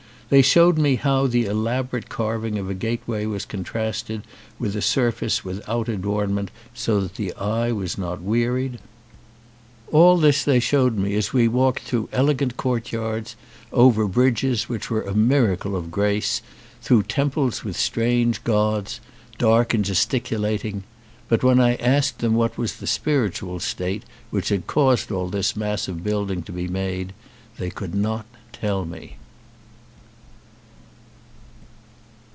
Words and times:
They 0.31 0.41
showed 0.41 0.77
me 0.77 0.95
how 0.95 1.27
the 1.27 1.43
elaborate 1.43 2.07
carving 2.07 2.57
of 2.57 2.69
a 2.69 2.73
gateway 2.73 3.25
was 3.25 3.43
contrasted 3.43 4.21
with 4.59 4.77
a 4.77 4.81
surface 4.81 5.43
without 5.43 5.89
adornment 5.89 6.51
so 6.73 7.01
that 7.01 7.15
the 7.15 7.33
eye 7.33 7.73
was 7.73 7.97
not 7.97 8.21
wearied. 8.21 8.79
All 9.91 10.15
221 10.15 10.19
ON 10.23 10.23
A 10.23 10.23
CHINESE 10.23 10.37
SCREEN 10.37 10.53
this 10.53 10.53
they 10.53 10.65
showed 10.65 10.97
me 10.97 11.15
as 11.17 11.33
we 11.33 11.47
walked 11.49 11.81
through 11.83 12.07
elegant 12.13 12.55
courtyards, 12.55 13.35
over 13.73 14.07
bridges 14.07 14.69
which 14.69 14.89
were 14.89 15.01
a 15.03 15.13
miracle 15.13 15.75
of 15.75 15.91
grace, 15.91 16.41
through 16.81 17.03
temples 17.03 17.65
with 17.65 17.75
strange 17.75 18.41
gods, 18.45 19.01
dark 19.37 19.73
and 19.73 19.83
gesticulating; 19.83 20.83
but 21.27 21.43
when 21.43 21.59
I 21.59 21.75
asked 21.75 22.19
them 22.19 22.35
what 22.35 22.57
was 22.57 22.77
the 22.77 22.87
spiritual 22.87 23.59
state 23.59 24.03
which 24.29 24.47
had 24.47 24.65
caused 24.65 25.11
all 25.11 25.27
this 25.27 25.57
mass 25.57 25.89
of 25.89 26.05
building 26.05 26.41
to 26.43 26.53
be 26.53 26.69
made, 26.69 27.11
they 27.57 27.69
could 27.69 27.93
not 27.93 28.25
tell 28.53 28.85
me. 28.85 29.17